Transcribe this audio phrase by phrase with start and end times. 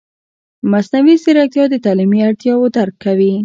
[0.71, 3.33] مصنوعي ځیرکتیا د تعلیمي اړتیاوو درک کوي.